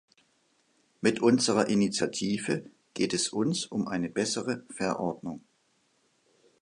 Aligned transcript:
Mit 1.01 1.21
unserer 1.21 1.67
Initiative 1.67 2.65
geht 2.95 3.13
es 3.13 3.29
uns 3.29 3.67
um 3.67 3.87
eine 3.87 4.09
bessere 4.09 4.63
Verordnung. 4.71 5.43